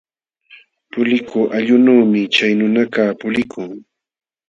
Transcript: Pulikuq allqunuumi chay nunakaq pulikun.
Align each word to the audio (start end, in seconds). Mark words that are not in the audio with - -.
Pulikuq 0.91 1.49
allqunuumi 1.57 2.21
chay 2.35 2.53
nunakaq 2.59 3.09
pulikun. 3.19 3.71